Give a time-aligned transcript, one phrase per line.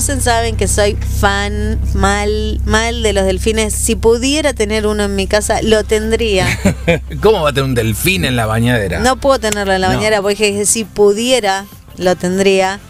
[0.00, 3.74] conocen saben que soy fan mal, mal de los delfines.
[3.74, 6.46] Si pudiera tener uno en mi casa, lo tendría.
[7.20, 9.00] ¿Cómo va a tener un delfín en la bañadera?
[9.00, 9.96] No puedo tenerlo en la No.
[9.96, 11.66] bañera porque dije, si pudiera,
[11.98, 12.80] lo tendría.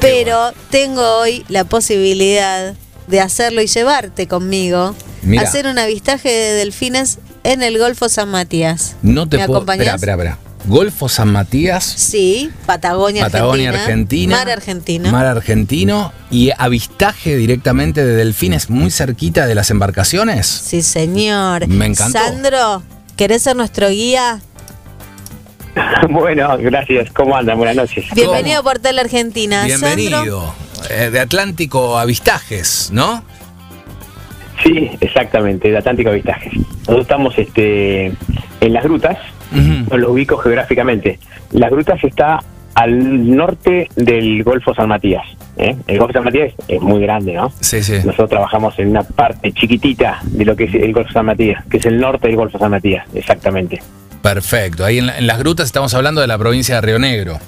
[0.00, 2.74] Pero tengo hoy la posibilidad
[3.06, 4.96] de hacerlo y llevarte conmigo.
[5.38, 8.96] Hacer un avistaje de delfines en el Golfo San Matías.
[9.02, 9.60] No te ¿Me puedo.
[9.60, 10.38] Espera, espera, espera.
[10.66, 14.42] Golfo San Matías, Sí, Patagonia, Patagonia, Argentina.
[14.42, 14.42] Argentina.
[14.42, 15.10] Mar Argentino.
[15.10, 20.46] Mar argentino y avistaje directamente de delfines muy cerquita de las embarcaciones.
[20.46, 21.66] Sí, señor.
[21.68, 22.18] Me encantó.
[22.18, 22.82] Sandro,
[23.16, 24.40] ¿querés ser nuestro guía?
[26.10, 27.10] Bueno, gracias.
[27.12, 27.56] ¿Cómo andan?
[27.56, 28.06] Buenas noches.
[28.14, 29.68] Bienvenido a Portal Argentina.
[29.68, 30.54] Sandro, Bienvenido.
[30.90, 33.22] Eh, de Atlántico Avistajes, ¿no?
[34.62, 36.52] Sí, exactamente, de Atlántico Avistajes.
[36.56, 39.16] Nosotros estamos este, en las grutas,
[39.52, 39.90] Ujú.
[39.90, 41.18] no los ubico geográficamente.
[41.52, 42.38] Las grutas está
[42.74, 45.24] al norte del Golfo San Matías.
[45.56, 45.74] ¿eh?
[45.86, 47.50] El Golfo San Matías es muy grande, ¿no?
[47.60, 47.94] Sí, sí.
[48.04, 51.78] Nosotros trabajamos en una parte chiquitita de lo que es el Golfo San Matías, que
[51.78, 53.80] es el norte del Golfo San Matías, exactamente.
[54.22, 54.84] Perfecto.
[54.84, 57.38] Ahí en, la- en las grutas estamos hablando de la provincia de Río Negro.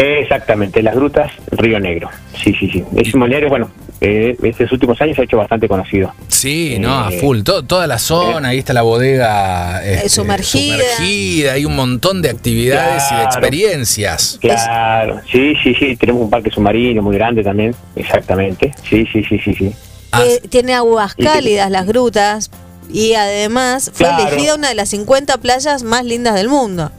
[0.00, 2.08] Exactamente, las grutas Río Negro.
[2.42, 2.84] Sí, sí, sí.
[2.96, 3.70] Es un balneario, bueno,
[4.00, 6.12] eh, estos últimos años se ha hecho bastante conocido.
[6.28, 7.42] Sí, no, a Eh, full.
[7.42, 10.76] To- toda la zona, ahí está la bodega este, sumergida.
[10.78, 14.38] sumergida, hay un montón de actividades y de experiencias.
[14.40, 18.72] Claro, sí, sí, sí, tenemos un parque submarino muy grande también, exactamente.
[18.88, 19.72] Sí, sí, sí, sí, sí.
[20.12, 22.50] Ah, que tiene aguas cálidas las grutas
[22.92, 24.28] y además fue Claro.
[24.28, 26.90] elegida una de las 50 playas más lindas del mundo.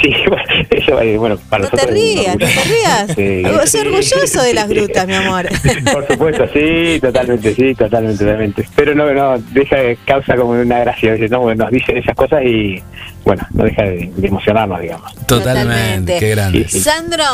[0.00, 3.06] Sí, bueno, eso, bueno, para No te rías, no te rías.
[3.14, 3.86] Sí, Soy sí.
[3.86, 5.48] orgulloso de las grutas, mi amor.
[5.92, 8.68] Por supuesto, sí, totalmente, sí, totalmente, totalmente.
[8.74, 9.76] Pero no, no, deja,
[10.06, 11.40] causa como una gracia, ¿no?
[11.40, 12.82] Bueno, nos dicen esas cosas y,
[13.24, 15.14] bueno, no deja de, de emocionarnos, digamos.
[15.26, 16.64] totalmente, qué grande.
[16.68, 16.80] Sí, sí.
[16.80, 17.24] Sandro,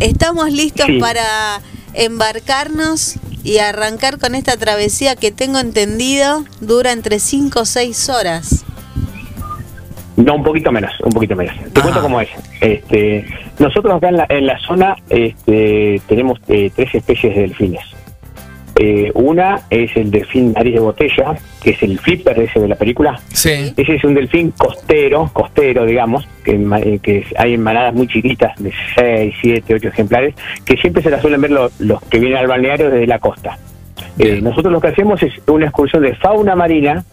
[0.00, 0.98] estamos listos Sí.
[0.98, 1.60] para
[1.94, 3.14] embarcarnos
[3.44, 8.64] y arrancar con esta travesía que tengo entendido dura entre 5 o 6 horas.
[10.24, 11.54] No, un poquito menos, un poquito menos.
[11.56, 11.82] Te Ajá.
[11.82, 12.28] cuento cómo es.
[12.60, 13.24] Este,
[13.58, 17.82] nosotros acá en la, en la zona este, tenemos eh, tres especies de delfines.
[18.74, 22.74] Eh, una es el delfín nariz de botella, que es el flipper ese de la
[22.74, 23.20] película.
[23.28, 28.06] Sí, Ese es un delfín costero, costero, digamos, que, eh, que hay en manadas muy
[28.08, 30.34] chiquitas, de 6, 7, 8 ejemplares,
[30.64, 33.58] que siempre se las suelen ver lo- los que vienen al balneario desde la costa.
[34.18, 37.04] Eh, nosotros lo que hacemos es una excursión de fauna marina,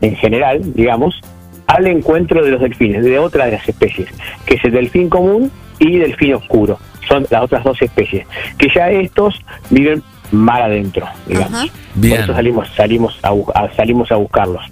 [0.00, 1.20] en general, digamos,
[1.68, 4.08] al encuentro de los delfines, de otra de las especies,
[4.44, 6.78] que es el delfín común y delfín oscuro.
[7.06, 8.26] Son las otras dos especies,
[8.58, 9.40] que ya estos
[9.70, 10.02] viven
[10.32, 11.70] mar adentro, digamos.
[11.94, 12.16] Bien.
[12.16, 14.62] Por eso salimos, salimos a, salimos a buscarlos.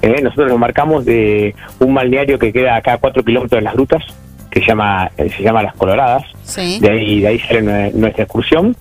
[0.00, 3.74] Eh, nosotros nos marcamos de un balneario que queda acá a cuatro kilómetros de las
[3.74, 4.02] grutas,
[4.50, 6.24] que se llama, eh, se llama Las Coloradas.
[6.44, 6.78] Sí.
[6.80, 8.76] De ahí, de ahí sale nue- nuestra excursión.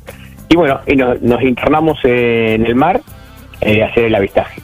[0.50, 3.02] Y bueno, y nos, nos internamos en el mar
[3.62, 4.62] eh, a hacer el avistaje.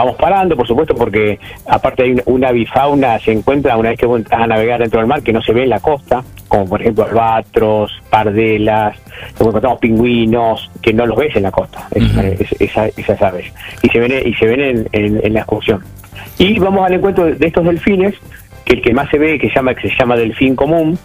[0.00, 4.06] Vamos parando, por supuesto, porque aparte hay una, una bifauna, se encuentra una vez que
[4.06, 6.80] vos a navegar dentro del mar que no se ve en la costa, como por
[6.80, 8.96] ejemplo albatros, pardelas,
[9.38, 13.52] luego encontramos pingüinos, que no los ves en la costa, es- esas aves,
[13.82, 15.82] y se ven, y se ven en, en- en la excursión.
[16.38, 18.14] Y vamos al encuentro de estos delfines,
[18.64, 20.98] que el que más se ve, que se llama, que se llama delfín común,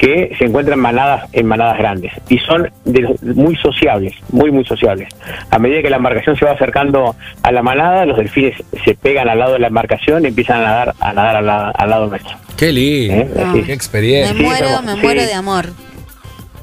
[0.00, 4.50] que se encuentran en manadas en manadas grandes y son de los- muy sociables, muy
[4.50, 5.08] muy sociables.
[5.50, 9.28] A medida que la embarcación se va acercando a la manada, los delfines se pegan
[9.28, 12.06] al lado de la embarcación y empiezan a nadar a nadar al, la- al lado
[12.06, 12.34] nuestro.
[12.56, 13.52] Qué lindo, Eh, Ah.
[13.54, 14.34] qué Me experiencia.
[14.34, 15.00] Sí, muero, me sí.
[15.02, 15.66] muero de amor.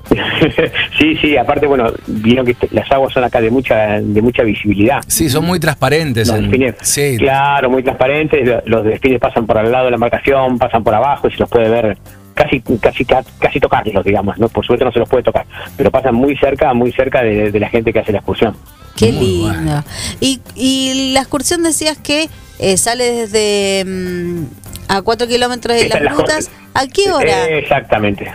[0.99, 4.41] sí, sí, aparte bueno, vieron que est- las aguas son acá de mucha de mucha
[4.43, 5.01] visibilidad.
[5.07, 6.27] Sí, son muy transparentes.
[6.27, 8.47] Los en- delfines, sí, claro, muy transparentes.
[8.47, 11.37] lo- Los delfines pasan por al lado de la embarcación, pasan por abajo y se
[11.39, 11.97] los puede ver
[12.37, 15.45] casi casi ca- casi tocarlos, digamos, no por suerte no se los puede tocar,
[15.75, 18.55] pero pasan muy cerca, muy cerca de, de la gente que hace la excursión.
[18.95, 19.47] Qué Muy lindo.
[19.53, 19.83] bueno.
[20.21, 22.29] Y, y la excursión decías que
[22.59, 24.43] eh, sale desde mm,
[24.87, 26.49] a 4 kilómetros de Está las rutas.
[26.73, 27.45] ¿A qué hora?
[27.49, 28.31] Exactamente.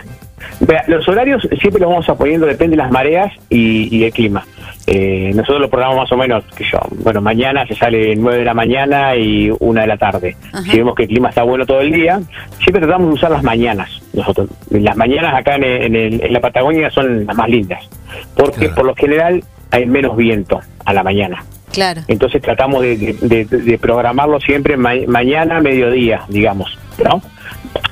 [0.87, 4.45] Los horarios siempre los vamos apoyando, depende de las mareas y, y el clima.
[4.85, 8.45] Eh, nosotros lo programamos más o menos, que yo, bueno, mañana se sale 9 de
[8.45, 10.35] la mañana y 1 de la tarde.
[10.51, 10.63] Ajá.
[10.63, 12.19] Si vemos que el clima está bueno todo el día,
[12.59, 13.89] siempre tratamos de usar las mañanas.
[14.13, 17.87] Nosotros, las mañanas acá en, el- en el- en la Patagonia son las más lindas,
[18.35, 18.75] porque Claro.
[18.75, 21.43] por lo general hay menos viento a la mañana.
[21.71, 22.01] Claro.
[22.07, 27.21] Entonces tratamos de, de- de- de programarlo siempre ma- mañana, mediodía, digamos, ¿no?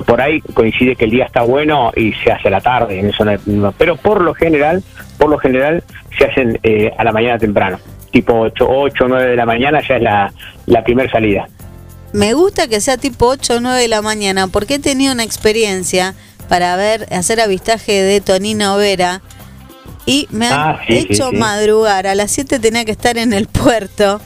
[0.05, 3.09] Por ahí coincide que el día está bueno y se hace a la tarde, en
[3.09, 4.83] eso no pero por lo general,
[5.17, 5.83] por lo general
[6.17, 7.79] se hacen eh, a la mañana temprano,
[8.11, 10.33] tipo 8, 8 9 de la mañana ya es la,
[10.65, 11.47] la primera salida.
[12.13, 15.23] Me gusta que sea tipo 8 o 9 de la mañana porque he tenido una
[15.23, 16.13] experiencia
[16.49, 19.21] para ver hacer avistaje de Tonino Vera
[20.05, 21.37] y me han Ah, sí, sí, hecho sí.
[21.37, 22.07] madrugar.
[22.07, 24.19] A las 7 tenía que estar en el puerto.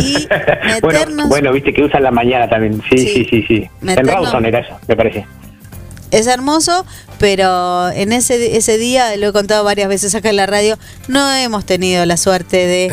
[0.00, 0.26] Y
[0.80, 1.28] bueno, meternos.
[1.28, 2.80] bueno, viste que usan la mañana también.
[2.90, 3.06] Sí, Sí.
[3.08, 3.70] sí, sí, sí.
[3.86, 5.26] En Rawson era eso, me parece.
[6.10, 6.86] Es hermoso,
[7.18, 10.78] pero en ese, ese día, lo he contado varias veces acá en la radio,
[11.08, 12.92] no hemos tenido la suerte de,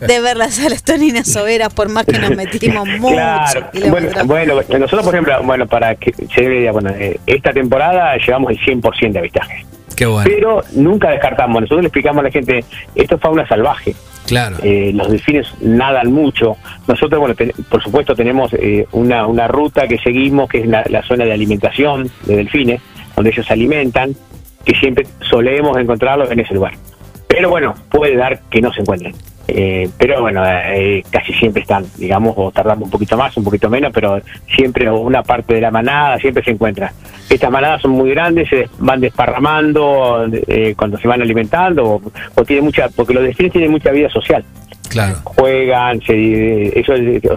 [0.06, 3.14] de ver las alas toninas soberas, por más que nos metimos mucho.
[3.14, 7.50] Claro, bueno, bueno, nosotros, por ejemplo, bueno, para que se una idea, bueno, eh, esta
[7.54, 9.64] temporada llevamos el 100% de avistaje.
[9.96, 10.28] Qué bueno.
[10.32, 12.64] Pero nunca descartamos, nosotros le explicamos a la gente,
[12.94, 13.94] esto es fauna salvaje,
[14.26, 14.56] Claro.
[14.62, 16.56] eh, los delfines nadan mucho.
[16.88, 20.84] Nosotros, bueno, ten- por supuesto tenemos eh, una, una ruta que seguimos, que es la,
[20.88, 22.80] la zona de alimentación de delfines,
[23.14, 24.14] donde ellos se alimentan,
[24.64, 26.72] que siempre solemos encontrarlos en ese lugar.
[27.28, 29.14] Pero bueno, puede dar que no se encuentren.
[29.46, 33.68] Eh, pero bueno, eh, casi siempre están, digamos, o tardamos un poquito más, un poquito
[33.68, 34.20] menos, pero
[34.54, 36.92] siempre una parte de la manada siempre se encuentra.
[37.28, 42.02] Estas manadas son muy grandes, se van desparramando eh, cuando se van alimentando, o,
[42.34, 44.44] o tiene mucha, porque los delfines tienen mucha vida social
[44.90, 45.16] Claro.
[45.24, 46.92] juegan, se, eso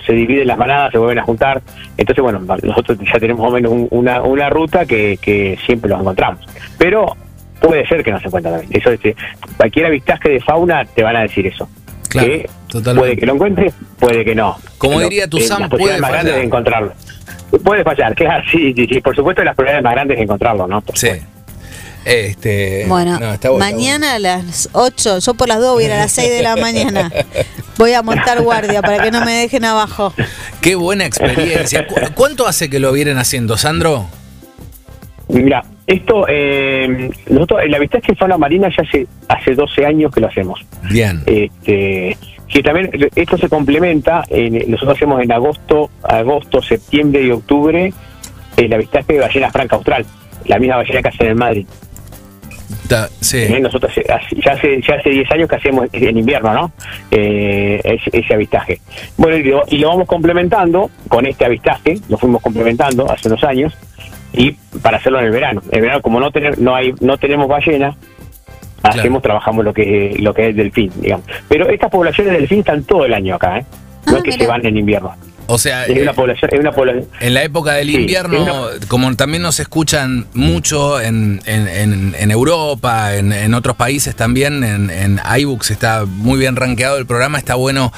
[0.05, 1.61] se dividen las manadas, se vuelven a juntar.
[1.97, 5.89] Entonces, bueno, nosotros ya tenemos más o menos un- una, una ruta que, que siempre
[5.89, 6.39] los encontramos.
[6.77, 7.15] Pero
[7.59, 8.79] puede ser que no se encuentren también.
[8.79, 9.15] Eso, este,
[9.57, 11.67] cualquier avistaje de fauna te van a decir eso.
[12.09, 12.99] Claro, Que totalmente.
[13.01, 14.57] Puede que lo encuentres, puede que no.
[14.77, 16.25] Como Pero, diría tu Sam, puede más fallar.
[16.25, 16.93] de encontrarlo.
[17.63, 19.01] Puede fallar, claro, sí, sí, sí.
[19.01, 20.81] Por supuesto, las probabilidades más grandes de encontrarlo, ¿no?
[20.81, 21.07] Por Sí.
[21.07, 21.27] supuesto.
[22.05, 25.83] Este, Bueno, no, está bueno, está mañana a las 8, yo por las 2 voy
[25.83, 27.11] a ir a las 6 de la mañana.
[27.77, 30.11] Voy a montar guardia para que no me dejen abajo.
[30.61, 31.85] Qué buena experiencia.
[31.85, 34.07] ¿Cu- ¿Cuánto hace que lo vienen haciendo, Sandro?
[35.29, 40.21] Mira, esto, eh, nosotros, el avistaje de fauna marina ya hace, hace 12 años que
[40.21, 40.65] lo hacemos.
[40.89, 41.21] Bien.
[41.25, 47.93] Este, que también esto se complementa, en- nosotros hacemos en agosto, agosto, septiembre y octubre
[48.55, 50.05] el avistaje de ballena franca austral,
[50.45, 51.67] la misma ballena que hacen en Madrid.
[53.19, 53.37] Sí.
[53.39, 53.59] ¿eh?
[53.59, 56.71] Nosotros ya hace ya hace 10 años que hacemos en invierno, ¿no?
[57.11, 58.79] Eh, ese, ese avistaje.
[59.17, 63.43] Bueno, y lo, y lo vamos complementando con este avistaje, lo fuimos complementando hace unos
[63.43, 63.73] años
[64.37, 64.51] y
[64.81, 65.61] para hacerlo en el verano.
[65.71, 67.95] En el verano como no tener, no hay no tenemos ballena,
[68.81, 68.99] Claro.
[68.99, 71.25] hacemos trabajamos lo que lo que es delfín, digamos.
[71.49, 73.65] Pero estas poblaciones de delfín están todo el año acá, ¿eh?
[74.05, 74.37] No Ah, es que mira.
[74.43, 75.15] se van en invierno.
[75.49, 77.05] O sea, Es una eh, población, es una población.
[77.21, 82.15] en la época del Sí, invierno, es como también nos escuchan mucho en, en- en-
[82.19, 87.05] en Europa, en, en otros países también, en, en iBooks está muy bien rankeado el
[87.05, 87.91] programa, está bueno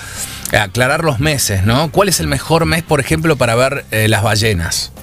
[0.58, 1.90] aclarar los meses, ¿no?
[1.92, 4.94] ¿Cuál es el mejor mes, por ejemplo, para ver eh, las ballenas?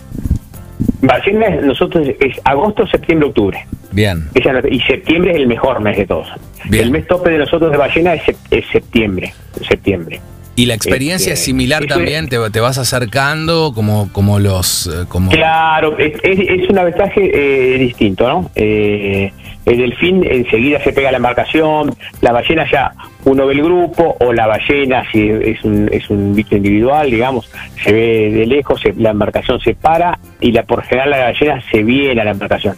[1.00, 3.66] Ballenas, nosotros es agosto, septiembre, octubre.
[3.92, 4.28] Bien,
[4.70, 6.28] y septiembre es el mejor mes de todos.
[6.68, 6.84] Bien.
[6.84, 9.32] El mes tope de nosotros de ballena es septiembre.
[9.66, 10.20] Septiembre.
[10.56, 14.86] Y la experiencia Este, es similar eso también, te, te vas acercando como, como los...
[14.88, 17.30] eh, Como, Claro, es, es- es un avistaje
[17.74, 18.50] eh, distinto, ¿no?
[18.54, 19.32] Eh,
[19.66, 22.92] el delfín enseguida se pega a la embarcación, la ballena ya
[23.24, 27.50] uno ve el grupo, o la ballena, si es un, es un bicho individual, digamos,
[27.82, 31.60] se ve de lejos, se- la embarcación se para y la por general la ballena
[31.70, 32.76] se viene a la embarcación.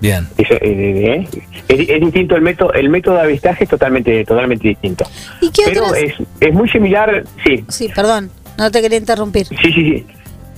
[0.00, 0.28] Bien.
[0.36, 1.28] Eso, eh, eh,
[1.68, 5.04] es, es distinto el método, el método de avistaje es totalmente, totalmente distinto.
[5.40, 6.02] ¿Y qué Pero otras?
[6.02, 9.46] es, es muy similar, sí, Sí, perdón, no te quería interrumpir.
[9.48, 10.06] sí, sí, sí.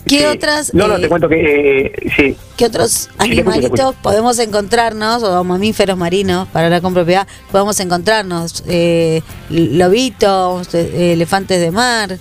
[0.07, 0.25] ¿Qué Sí.
[0.25, 2.35] otras, No, no, eh, te cuento que eh, sí.
[2.57, 3.97] ¿Qué otros Sí, te escucho, te animalitos escucho.
[4.03, 8.65] podemos encontrarnos, o mamíferos marinos, para hablar con propiedad, podemos encontrarnos?
[8.67, 9.21] Eh,
[9.51, 12.19] lobitos, eh, elefantes de mar.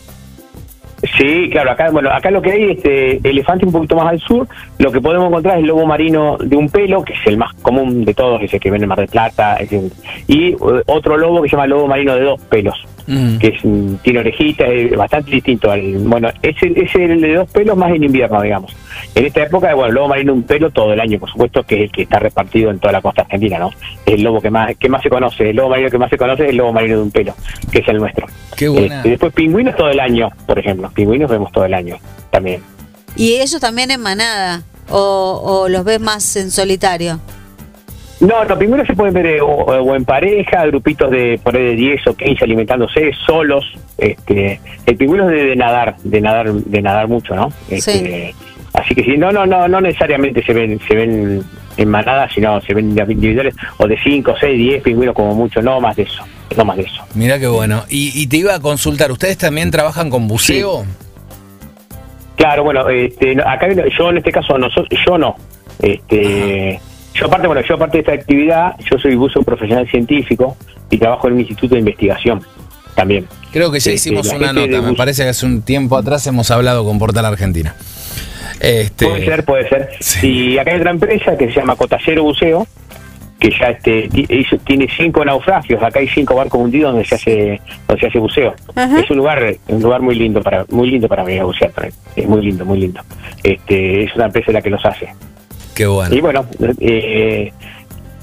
[1.18, 4.48] Sí, claro, acá, bueno, acá lo que hay, este elefante un poquito más al sur,
[4.80, 7.54] lo que podemos encontrar es el lobo marino de un pelo, que es el más
[7.62, 9.90] común de todos, ese que ven en Mar del Plata, ese-
[10.28, 12.76] y eh, otro lobo que se llama lobo marino de dos pelos,
[13.10, 13.40] Mm.
[13.40, 17.76] que es, tiene orejitas, es bastante distinto al, bueno, ese es el de dos pelos
[17.76, 18.76] más en invierno, digamos.
[19.16, 21.64] En esta época, bueno, el lobo marino de un pelo todo el año, por supuesto,
[21.64, 23.72] que es el que está repartido en toda la costa argentina, ¿no?
[24.06, 26.18] Es el lobo que más, que más se conoce, el lobo marino que más se
[26.18, 27.34] conoce es el lobo marino de un pelo,
[27.72, 28.28] que es el nuestro.
[28.56, 28.98] Qué buena.
[28.98, 30.92] Este, después pingüinos todo el año, por ejemplo.
[30.94, 31.96] Pingüinos vemos todo el año
[32.30, 32.62] también.
[33.16, 37.20] Y ellos también en manada, o, o los ves más en solitario.
[38.20, 41.64] No, los pingüinos se pueden ver eh, o, o en pareja, grupitos de por ahí
[41.64, 43.66] de 10 o 15 alimentándose solos.
[43.98, 47.50] Este, el pingüino es de, de nadar, de nadar, de nadar mucho, ¿no?
[47.70, 48.34] Este,
[48.74, 51.44] Así que sí, no, no, no, no necesariamente se ven, se ven
[51.78, 55.82] en manadas, sino se ven individuales o de 5, 6, 10 pingüinos como mucho, no
[55.82, 56.24] más de eso,
[56.56, 57.04] no más de eso.
[57.16, 57.84] Mira qué bueno.
[57.90, 60.86] Y, y te iba a consultar, ¿ustedes también trabajan con buceo?
[62.36, 64.68] Claro, bueno, este, no, acá yo en este caso no,
[65.06, 65.36] yo no.
[65.82, 66.80] Este,
[67.20, 70.56] yo aparte, bueno, yo aparte de esta actividad, yo soy buzo profesional científico
[70.90, 72.42] y trabajo en un instituto de investigación
[72.96, 73.28] también.
[73.52, 76.50] Creo que ya Sí, hicimos una nota, me parece que hace un tiempo atrás hemos
[76.52, 77.76] hablado con Portal Argentina.
[78.60, 79.90] Este, Puede ser, puede ser.
[80.00, 80.28] Sí.
[80.54, 82.68] Y acá hay otra empresa que se llama Cotallero Buceo,
[83.40, 87.62] que ya este hizo- tiene cinco naufragios, acá hay cinco barcos hundidos donde se hace
[87.88, 88.54] donde se hace buceo.
[88.76, 89.00] Ajá.
[89.00, 91.94] Es un lugar un lugar muy lindo para muy lindo para venir a bucear también.
[92.18, 93.02] Es muy lindo, muy lindo.
[93.44, 95.08] Este es una empresa la que los hace.
[95.80, 96.14] Qué bueno.
[96.14, 96.46] Y bueno,
[96.82, 97.54] eh,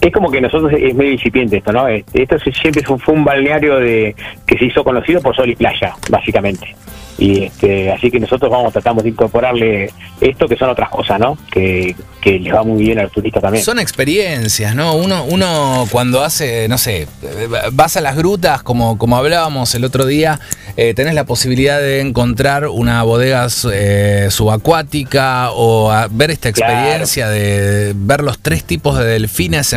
[0.07, 1.89] es como que nosotros es muy incipiente esto, ¿no?
[1.89, 4.15] Este, Esto siempre fue, un balneario de
[4.47, 6.75] que se hizo conocido por sol y playa, básicamente.
[7.19, 11.39] Y este, así que nosotros vamos tratamos de incorporarle esto que son otras cosas, ¿no?
[11.51, 13.65] Que, que les va muy bien a los turistas también.
[13.65, 14.95] Son experiencias, ¿no?
[14.97, 19.85] Uno, uno cuando hace, no sé, eh, vas a las grutas, como, como hablábamos el
[19.85, 20.41] otro día,
[20.77, 26.73] eh, tenés la posibilidad de encontrar una bodega eh, subacuática o a ver esta Claro.
[26.75, 29.73] experiencia de ver los tres tipos de delfines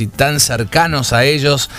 [0.00, 1.70] y tan cercanos a ellos,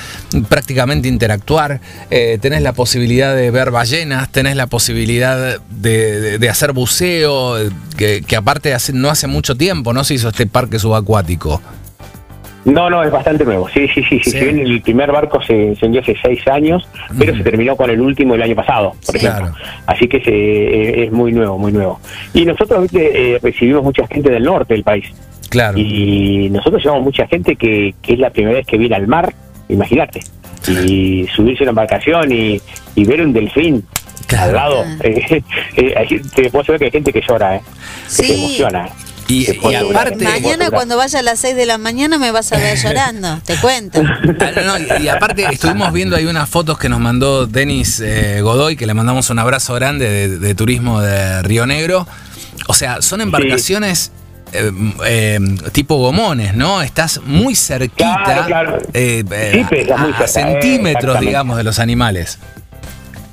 [0.49, 1.79] prácticamente interactuar.
[2.11, 5.37] Eh, tenés la posibilidad de ver ballenas, tenés la posibilidad
[5.69, 7.55] de, de- de hacer buceo,
[7.97, 10.03] que, que aparte hace- no hace mucho tiempo, ¿no?
[10.03, 11.61] Se hizo este parque subacuático.
[12.65, 13.67] No, no, es bastante nuevo.
[13.73, 14.21] Sí, sí, sí.
[14.23, 14.31] sí.
[14.31, 16.87] Si bien el primer barco se, hundió hace seis años,
[17.19, 19.25] pero se terminó con el último el año pasado, por Sí.
[19.25, 19.51] ejemplo.
[19.51, 19.65] Claro.
[19.85, 21.99] Así que se, eh, es muy nuevo, muy nuevo.
[22.33, 22.87] Y nosotros.
[22.93, 25.05] Eh, recibimos mucha gente del norte del país.
[25.53, 25.77] Claro.
[25.77, 29.33] Y nosotros llevamos mucha gente que, que es la primera vez que viene al mar,
[29.69, 30.19] imagínate.
[30.67, 32.59] Y subirse a una embarcación y,
[32.95, 33.85] y ver un delfín
[34.27, 34.47] Claro.
[34.49, 34.85] al lado.
[35.03, 35.43] Eh,
[35.77, 37.61] eh, hay- te puedo saber que hay gente que llora, ¿eh?
[38.07, 38.89] que se emociona.
[39.27, 39.45] Y-
[39.75, 43.39] aparte- Mañana cuando vaya a las 6 de la mañana me vas a ver llorando,
[43.45, 44.01] te cuento.
[44.39, 47.99] Ah, no, no, y, y aparte estuvimos viendo ahí unas fotos que nos mandó Denis
[47.99, 52.07] eh, Godoy, que le mandamos un abrazo grande de, de turismo de Río Negro.
[52.67, 54.11] O sea, son embarcaciones
[54.53, 54.71] eh,
[55.05, 55.39] eh,
[55.71, 56.81] tipo gomones, ¿no?
[56.81, 58.77] Estás muy cerquita, Claro, claro.
[58.93, 62.39] eh, eh, Sí, muy a, cerca, a centímetros, digamos, de los animales.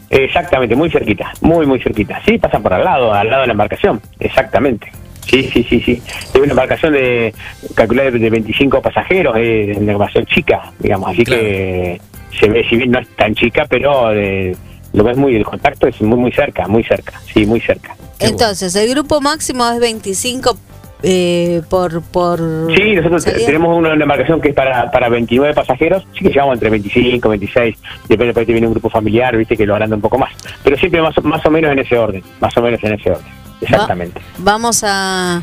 [0.08, 2.20] Exactamente, muy cerquita, muy, muy cerquita.
[2.26, 4.90] Sí, pasan por al lado, al lado de la embarcación, exactamente.
[5.24, 6.02] Sí, sí, sí, sí.
[6.34, 7.32] Es una embarcación de,
[7.74, 11.40] calculada de 25 pasajeros, es una embarcación chica, digamos, así Claro.
[11.42, 12.00] que
[12.40, 14.56] se ve, si bien no es tan chica, pero eh,
[14.92, 17.94] lo ves muy, el contacto es muy, muy cerca, muy cerca, sí, muy cerca.
[18.18, 20.58] Qué Entonces, el grupo máximo es 25
[21.02, 22.38] eh, por, por...
[22.76, 23.46] Sí, nosotros salida.
[23.46, 27.28] tenemos una, una embarcación que es para, para 29 pasajeros, sí que llevamos entre 25,
[27.28, 27.76] 26,
[28.08, 30.30] depende, por ahí viene un grupo familiar, viste, que lo agranda un poco más,
[30.62, 33.10] pero siempre más, o- más o menos en ese orden, más o menos en ese
[33.10, 33.26] orden,
[33.60, 34.20] exactamente.
[34.38, 35.42] Vamos a, a-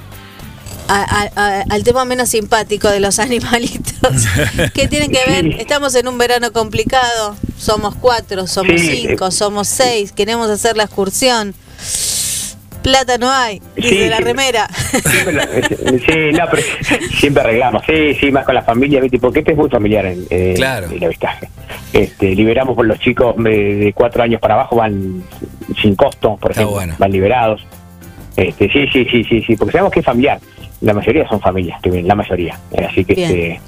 [0.89, 4.25] a- a- al tema menos simpático de los animalitos.
[4.73, 5.43] ¿Qué tienen que ver?
[5.43, 5.55] Sí.
[5.59, 7.35] Estamos en un verano complicado.
[7.57, 9.31] Somos cuatro, somos Sí, cinco, eh.
[9.31, 10.11] somos seis.
[10.11, 11.53] Queremos hacer la excursión.
[12.81, 14.67] Plata no hay, dice Sí, la remera.
[14.67, 15.43] Siempre la-
[16.05, 16.63] sí, no, pero
[17.19, 19.19] siempre arreglamos, sí, sí, más con la familia, ¿viste?
[19.19, 20.87] porque este es muy familiar en, eh, Claro.
[20.89, 21.49] el avistaje.
[21.93, 25.23] Este, liberamos por los chicos de, cuatro años para abajo, van
[25.81, 26.95] sin costo, por Está ejemplo, bueno.
[26.97, 27.61] van liberados.
[28.35, 30.39] Este, sí, sí, sí, sí, sí, porque sabemos que es familiar.
[30.81, 32.57] La mayoría son familias, que vienen, la mayoría.
[32.71, 33.31] Eh, Así que, Bien.
[33.31, 33.61] este,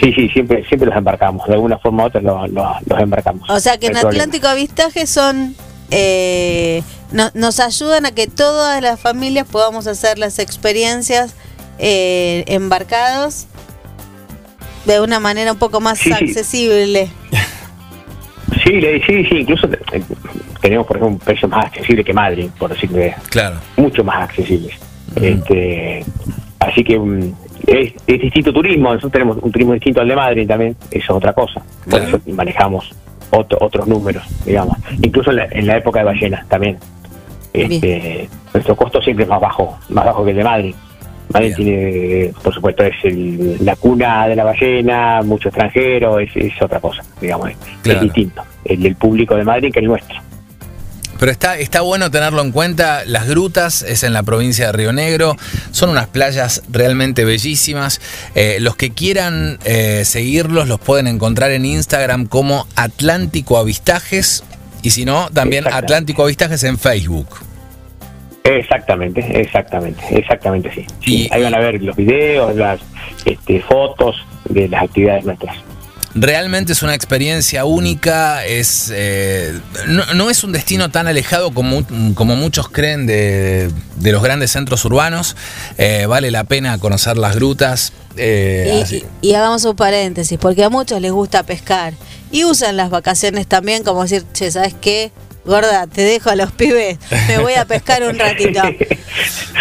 [0.00, 3.48] sí, sí, siempre siempre los embarcamos, de alguna forma u otra los, los, los embarcamos.
[3.50, 3.96] O sea que en.
[3.98, 5.54] Atlántico Avistaje son...
[5.90, 6.82] eh,
[7.14, 11.34] no- nos ayudan a que todas las familias podamos hacer las experiencias
[11.78, 13.46] eh, embarcados
[14.84, 16.24] de una manera un poco más Sí, sí.
[16.24, 17.08] accesible.
[18.62, 19.68] Sí, le- sí, sí, incluso
[20.60, 23.56] tenemos, por ejemplo, un precio más accesible que Madrid, por decirle Claro.
[23.76, 24.74] mucho más accesibles.
[25.20, 26.04] Este,
[26.60, 27.34] así que mm,
[27.66, 31.10] es, es distinto turismo, nosotros tenemos un turismo distinto al de Madrid también, eso es
[31.10, 31.62] otra cosa.
[31.84, 32.16] Por Claro.
[32.16, 32.90] eso manejamos
[33.30, 34.78] otro- otros números, digamos.
[35.02, 36.78] Incluso en la, en la época de ballenas también.
[37.54, 40.74] Este, nuestro costo siempre es más bajo, más bajo que el de Madrid.
[41.32, 41.68] Madrid Bien.
[41.68, 46.80] tiene, por supuesto, es el- la cuna de la ballena, mucho extranjero, es, es otra
[46.80, 47.50] cosa, digamos.
[47.50, 48.00] es- Claro.
[48.00, 50.16] Es distinto el del público de Madrid que el nuestro.
[51.18, 53.04] Pero está, está bueno tenerlo en cuenta.
[53.06, 55.36] Las grutas es en la provincia de Río Negro.
[55.70, 58.00] Son unas playas realmente bellísimas.
[58.34, 64.42] Eh, los que quieran eh, seguirlos los pueden encontrar en Instagram como Atlántico Avistajes.
[64.84, 65.66] Y si no, también.
[65.66, 67.26] Atlántico Avistajes en Facebook.
[68.44, 70.86] Exactamente, exactamente, exactamente sí.
[71.02, 72.78] Sí, Y- ahí van a ver los videos, las
[73.24, 74.16] este, fotos
[74.50, 75.56] de las actividades nuestras.
[76.16, 81.84] Realmente es una experiencia única, es eh, no, no es un destino tan alejado como,
[82.14, 85.34] como muchos creen de, de los grandes centros urbanos.
[85.76, 87.92] Eh, vale la pena conocer las grutas.
[88.16, 88.84] eh,
[89.22, 91.94] y- y hagamos un paréntesis, porque a muchos les gusta pescar
[92.30, 95.10] y usan las vacaciones también como decir, che, ¿sabes qué?
[95.44, 96.98] Gorda, te dejo a los pibes,
[97.28, 98.60] me voy a pescar un ratito.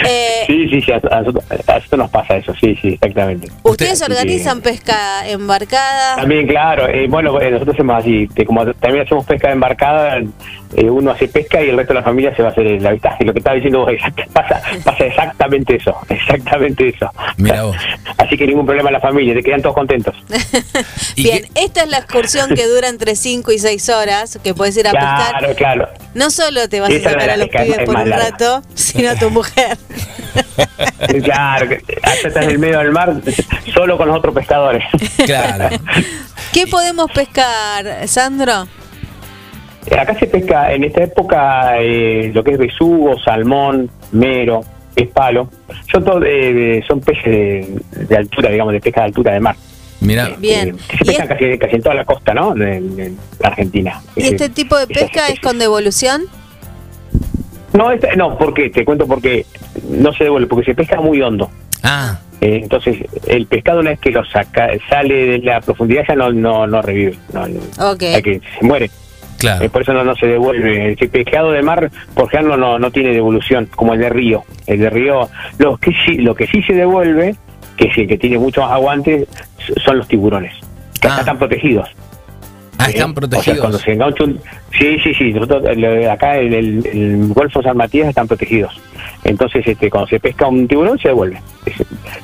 [0.06, 3.50] Eh, sí, sí, sí, a, a nosotros, a nosotros nos pasa eso, sí, sí, exactamente.
[3.62, 6.16] ¿Ustedes Usted- organizan pesca embarcada?
[6.16, 10.18] También, claro, eh, bueno, eh, nosotros hacemos así, que como también hacemos pesca embarcada,
[10.76, 12.86] eh, uno hace pesca y el resto de la familia se va a hacer el
[12.86, 13.24] avistaje.
[13.24, 13.92] Lo que estaba diciendo vos,
[14.34, 17.12] pasa, pasa exactamente eso, exactamente eso.
[17.38, 17.78] Mira vos.
[18.18, 20.16] Así que ningún problema en la familia, te quedan todos contentos.
[21.16, 24.76] ¿Y Bien, esta es la excursión que dura entre 5 y 6 horas, que puedes
[24.78, 25.38] ir a pescar.
[25.38, 25.73] Claro, claro.
[26.14, 28.30] No solo te vas Esa a sacar a los pibes por un larga.
[28.30, 29.78] rato, sino a tu mujer.
[31.24, 31.70] Claro,
[32.02, 33.14] hasta estás en el medio del mar
[33.74, 34.84] solo con los otros pescadores.
[35.26, 35.70] Claro.
[36.54, 38.68] ¿Qué podemos pescar, Sandro?
[39.86, 44.62] Eh, Acá se pesca en esta época eh, lo que es besugo, salmón, mero,
[44.96, 45.50] pez palo.
[45.92, 49.56] Son, todo, eh, son peces de, de altura, digamos, de pesca de altura de mar.
[50.04, 50.70] Mira, Bien.
[50.70, 52.54] Eh, se ¿Y pescan es- casi, casi en toda la costa, ¿no?
[52.54, 54.02] De, de la Argentina.
[54.16, 56.24] ¿Y este tipo de pesca es con devolución?
[57.74, 58.70] No, este- no, ¿por qué?
[58.70, 59.46] Te cuento por qué.
[59.90, 61.50] No se devuelve, porque se pesca muy hondo.
[61.84, 66.16] ah, Eh, entonces, el pescado una vez que lo saca, sale de la profundidad ya
[66.16, 67.18] no, no, no revive.
[67.32, 68.04] No, no- Ok.
[68.04, 68.90] hay que, se muere.
[69.38, 69.64] claro.
[69.64, 70.90] Eh, por eso no, no se devuelve.
[71.00, 74.44] El pescado de mar, por ejemplo, no, no tiene devolución, como el de río.
[74.68, 77.36] El de río, lo que sí, lo que sí se devuelve,
[77.78, 79.26] que sí, que tiene mucho más aguante,
[79.84, 80.54] son los tiburones.
[81.00, 81.20] Que acá Ah.
[81.22, 81.90] están protegidos.
[82.80, 82.94] Ah, ¿eh?
[82.96, 83.82] están O sea, cuando protegidos.
[83.82, 84.40] se engancha un...
[84.78, 85.32] Sí, sí, sí.
[85.34, 88.74] Nosotros, eh, acá en el, el Golfo San Matías están protegidos.
[89.24, 91.40] Entonces, este, cuando se pesca un tiburón, se devuelve.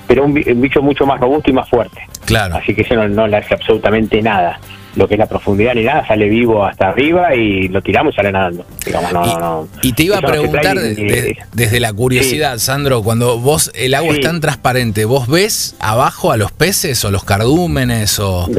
[0.07, 2.01] Pero un, bi- un bicho mucho más robusto y más fuerte.
[2.25, 2.55] Claro.
[2.55, 4.59] Así que eso no, no le hace absolutamente nada.
[4.99, 8.17] Lo que es la profundidad ni nada, sale vivo hasta arriba y lo tiramos y
[8.17, 8.65] sale nadando.
[8.85, 11.93] Digamos, no, y, no, y te iba a preguntar trae de- ni- de- desde la
[11.93, 14.19] curiosidad, Sandro, cuando vos, el agua Sí.
[14.19, 18.49] es tan transparente, ¿vos ves abajo a los peces o los cardúmenes o...?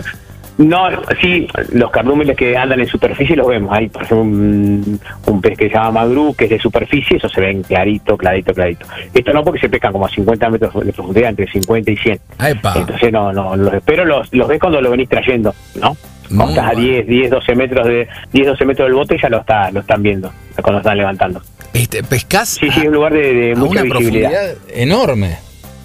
[0.59, 0.89] No,
[1.23, 3.71] sí, los cardúmenes que andan en superficie los vemos.
[3.73, 7.31] Hay, por ejemplo, un, un pez que se llama madrú, que es de superficie, eso
[7.31, 8.85] se ven clarito, clarito, clarito.
[9.15, 12.21] Esto no porque se pescan como a 50 metros de profundidad, entre 50 y 100.
[12.47, 12.75] ¡Epa!
[12.77, 15.97] Entonces, no, no, los, pero los, los ves cuando lo venís trayendo, ¿no?
[16.37, 16.89] Cuando Muy estás a bueno.
[16.89, 20.03] 10, 10, 12 metros de 10, 12 metros del bote ya lo está, lo están
[20.03, 21.43] viendo, cuando lo están levantando.
[21.75, 24.31] Este, pescás Sí, sí, es un lugar de, de mucha una visibilidad.
[24.31, 25.37] profundidad enorme.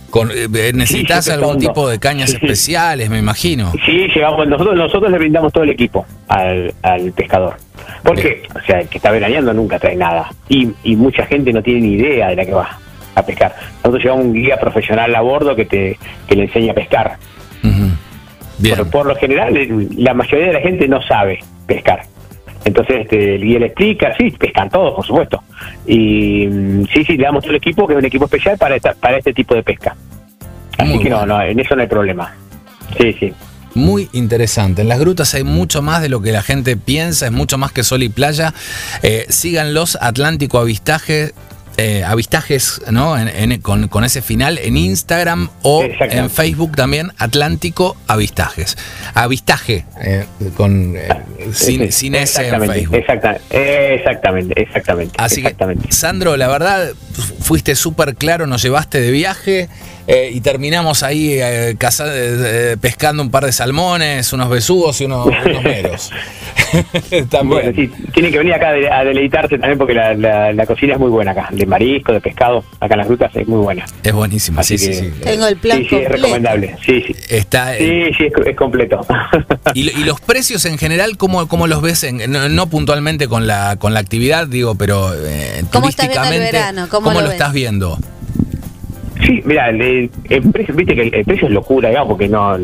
[0.10, 2.46] Con, eh, necesitas sí, algún tipo de cañas Sí, sí.
[2.46, 3.74] especiales, me imagino.
[3.86, 7.56] Sí, llegamos, nosotros, nosotros le brindamos todo el equipo al, al pescador.
[8.02, 10.30] Porque, o sea, el que está veraneando nunca trae nada.
[10.48, 12.80] Y, y mucha gente no tiene ni idea de la que va
[13.16, 13.54] a pescar.
[13.84, 17.18] Nosotros llevamos un guía profesional a bordo que te que le enseña a pescar.
[17.64, 17.74] Ujú.
[17.74, 17.98] Bien.
[18.78, 22.04] Por, por lo general, el- la mayoría de la gente no sabe pescar.
[22.64, 25.44] Entonces, este, el guía le explica, sí, pescan todos, por supuesto.
[25.86, 28.76] Y mm, sí, sí, le damos todo el equipo, que es un equipo especial para,
[28.76, 29.96] esta- para este tipo de pesca.
[30.78, 32.34] Así Muy que no, no, en eso no hay problema.
[33.00, 33.34] Sí, sí.
[33.76, 34.82] Muy interesante.
[34.84, 37.72] En las grutas hay mucho más de lo que la gente piensa, es mucho más
[37.74, 38.54] que sol y playa.
[39.04, 41.34] Eh, síganlos, Atlántico Avistaje.
[41.78, 43.18] Eh, avistajes, ¿no?
[43.18, 46.18] En- en- con, con ese final en Instagram o Exactamente.
[46.20, 48.78] en Facebook también, Atlántico Avistajes.
[49.14, 51.08] Avistaje, eh, con, eh,
[51.54, 52.96] sin, Sí, sin S en exactamente, Facebook.
[52.98, 55.14] exacta- exactamente, exactamente.
[55.18, 55.88] Así exactamente.
[55.88, 56.92] que, Sandro, la verdad,
[57.42, 59.70] fuiste súper claro, nos llevaste de viaje
[60.08, 65.06] eh, y terminamos ahí eh, caza- eh, pescando un par de salmones, unos besugos y
[65.06, 66.12] unos, unos meros.
[67.30, 67.62] También.
[67.62, 71.00] Bueno, sí, tienen que venir acá a deleitarse también porque la, la- la cocina es
[71.00, 73.86] muy buena acá, de marisco, de pescado, acá en las rutas es muy buena.
[74.04, 75.14] Es buenísimo, sí, Así sí, que- sí.
[75.24, 76.16] Tengo el plan sí, sí, es completo.
[76.24, 76.76] recomendable.
[76.86, 77.16] Sí, sí.
[77.30, 79.06] Está, eh, Sí, sí, es, es completo.
[79.74, 82.04] y, y los precios en general, ¿cómo, cómo los ves?
[82.04, 86.24] En- no, no puntualmente con la, con la actividad, digo, pero eh, ¿Cómo estás viendo
[86.24, 86.88] el turísticamente, verano?
[86.90, 87.34] ¿Cómo lo lo ves?
[87.34, 87.98] estás viendo?
[89.26, 92.56] Sí, mira, el, el precio, viste que el, el precio es locura, digamos, porque no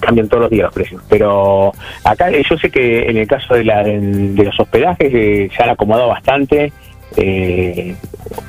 [0.00, 1.02] cambian todos los días los precios.
[1.08, 5.50] Pero acá eh, yo sé que en el caso de, la, de los hospedajes eh,
[5.54, 6.72] se han acomodado bastante,
[7.16, 7.94] eh,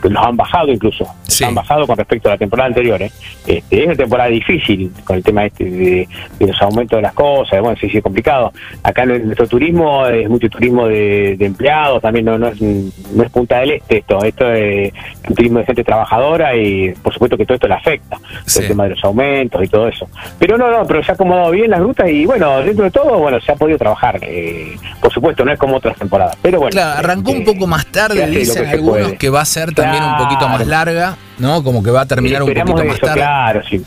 [0.04, 1.44] los han bajado incluso, Sí.
[1.44, 3.02] han bajado con respecto a la temporada anterior.
[3.02, 3.12] ¿eh?
[3.46, 6.08] Este, es una temporada difícil con el tema este de,
[6.40, 8.52] de los aumentos de las cosas, bueno, sí, sí, es complicado.
[8.84, 13.30] Acá nuestro turismo es mucho turismo de, de empleados, también no, no, es, no es
[13.32, 14.92] Punta del Este esto, esto es
[15.30, 18.62] un turismo de gente trabajadora y por supuesto que todo esto le afecta, Sí.
[18.62, 20.08] el tema de los aumentos y todo eso.
[20.40, 23.20] Pero no, no, pero se ha acomodado bien las rutas y bueno, dentro de todo,
[23.20, 24.20] bueno, se ha podido trabajar.
[24.22, 26.72] eh, por supuesto, no es como otras temporadas, pero bueno.
[26.72, 29.18] Claro, arrancó un este, poco más tarde, lo dicen que se algunos puede.
[29.18, 30.70] que va a ser también un poquito más Claro.
[30.70, 31.64] larga, ¿no?
[31.64, 33.20] Como que va a terminar un poquito más eso, tarde.
[33.22, 33.82] Claro, sí.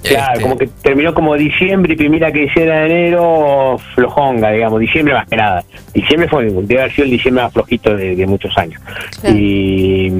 [0.00, 5.12] Claro, Este, como que terminó como diciembre y primera quincena de enero flojonga, digamos, diciembre
[5.12, 5.64] más que nada.
[5.92, 8.80] Diciembre fue, debe haber sido el diciembre más flojito de, de muchos años.
[9.20, 9.36] Claro.
[9.36, 10.10] Y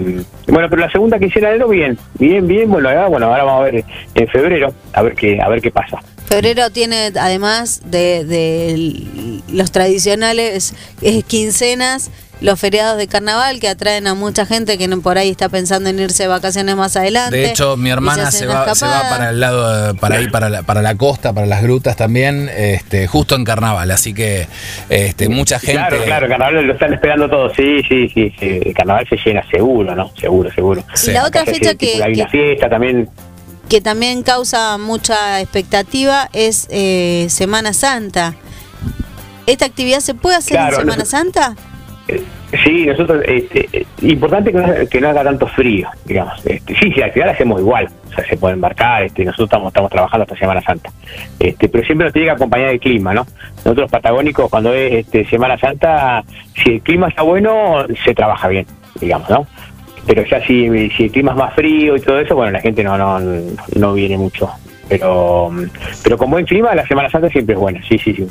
[0.48, 3.60] bueno, pero la segunda quincena de enero bien, bien, bien, bueno, ahora, bueno, ahora vamos
[3.60, 3.84] a ver
[4.16, 5.98] en febrero, a ver qué, a ver qué pasa.
[6.26, 14.06] Febrero tiene, además de, de los tradicionales eh, quincenas, los feriados de carnaval que atraen
[14.06, 17.36] a mucha gente que no, por ahí está pensando en irse de vacaciones más adelante.
[17.36, 20.62] De hecho, mi hermana se va, se va para el lado, para ahí, para la,
[20.62, 23.90] para la costa, para las grutas también, este, justo en carnaval.
[23.90, 24.46] Así que
[24.88, 25.72] este, mucha gente.
[25.80, 27.52] Claro, claro, carnaval lo están esperando todos.
[27.56, 28.60] Sí, sí, sí, sí.
[28.64, 30.12] El carnaval se llena seguro, ¿no?
[30.20, 30.84] Seguro, seguro.
[30.94, 31.10] Sí.
[31.10, 33.08] Y la otra fecha que, Hay una que- fiesta también.
[33.68, 38.34] que también causa mucha expectativa es eh, Semana Santa.
[39.46, 41.56] ¿Esta actividad se puede hacer Claro, en Semana no- Santa?
[42.64, 44.50] Sí, nosotros, este, eh, importante
[44.90, 46.44] que no, haga tanto frío, digamos.
[46.46, 49.68] Este, sí, sí, actividad la hacemos igual, o sea, se puede embarcar, este, nosotros estamos,
[49.68, 50.90] estamos trabajando hasta Semana Santa,
[51.38, 53.26] este, pero siempre nos tiene que acompañar el clima, ¿no?
[53.56, 58.66] Nosotros patagónicos, cuando es este, Semana Santa, si el clima está bueno, se trabaja bien,
[58.98, 59.46] digamos, ¿no?
[60.06, 62.82] Pero ya si, si el clima es más frío y todo eso, bueno, la gente
[62.82, 63.20] no, no,
[63.76, 64.50] no viene mucho.
[64.88, 65.50] Pero,
[66.02, 68.26] pero con buen clima, la Semana Santa siempre es buena, sí, sí, sí.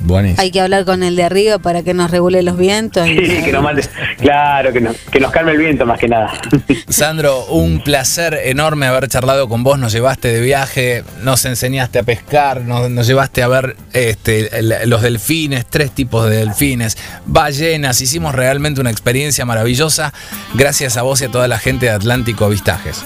[0.00, 0.40] Buenísimo.
[0.40, 3.06] Hay que hablar con el de arriba para que nos regule los vientos.
[3.08, 3.82] y- Sí, que nos mande,
[4.20, 6.32] claro, que nos, que nos calme el viento más que nada.
[6.88, 9.78] Sandro, un placer enorme haber charlado con vos.
[9.78, 14.74] Nos llevaste de viaje, nos enseñaste a pescar, nos, nos llevaste a ver este, el-
[14.88, 18.00] los delfines, tres tipos de delfines, ballenas.
[18.00, 20.12] Hicimos realmente una experiencia maravillosa.
[20.54, 23.04] Gracias a vos y a toda la gente de Atlántico Avistajes.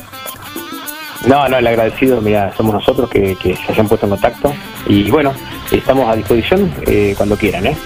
[1.26, 4.52] No, no, el agradecido, mira, somos nosotros que, que se hayan puesto en contacto.
[4.88, 5.32] Y bueno,
[5.78, 7.76] estamos a disposición eh, cuando quieran, ¿eh?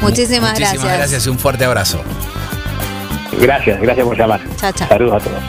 [0.00, 0.98] Muchísimas, Muchísimas gracias.
[0.98, 2.00] gracias y un fuerte abrazo.
[3.40, 4.40] Gracias, gracias por llamar.
[4.56, 4.88] Chao, chao.
[4.88, 5.42] Saludos a todos.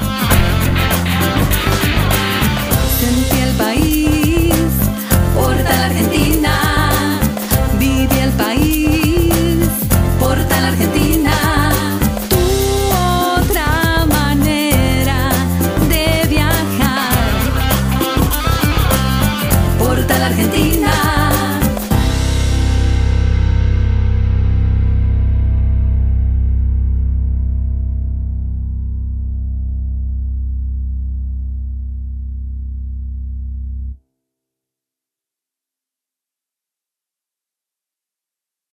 [2.99, 4.53] Sentí el país,
[5.35, 6.36] Portal Argentina.